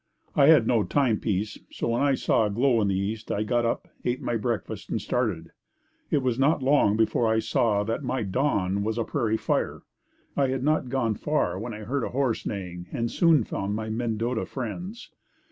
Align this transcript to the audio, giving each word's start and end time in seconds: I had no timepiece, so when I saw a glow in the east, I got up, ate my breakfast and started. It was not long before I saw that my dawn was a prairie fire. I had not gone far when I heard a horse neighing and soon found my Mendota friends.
I 0.35 0.47
had 0.47 0.65
no 0.65 0.81
timepiece, 0.81 1.59
so 1.69 1.89
when 1.89 2.01
I 2.01 2.15
saw 2.15 2.47
a 2.47 2.49
glow 2.49 2.81
in 2.81 2.87
the 2.87 2.95
east, 2.97 3.31
I 3.31 3.43
got 3.43 3.67
up, 3.67 3.87
ate 4.03 4.19
my 4.19 4.35
breakfast 4.35 4.89
and 4.89 4.99
started. 4.99 5.51
It 6.09 6.23
was 6.23 6.39
not 6.39 6.63
long 6.63 6.97
before 6.97 7.31
I 7.31 7.37
saw 7.37 7.83
that 7.83 8.01
my 8.03 8.23
dawn 8.23 8.81
was 8.81 8.97
a 8.97 9.03
prairie 9.03 9.37
fire. 9.37 9.83
I 10.35 10.47
had 10.47 10.63
not 10.63 10.89
gone 10.89 11.13
far 11.13 11.59
when 11.59 11.75
I 11.75 11.81
heard 11.83 12.03
a 12.03 12.09
horse 12.09 12.47
neighing 12.47 12.87
and 12.91 13.11
soon 13.11 13.43
found 13.43 13.75
my 13.75 13.89
Mendota 13.91 14.47
friends. 14.47 15.11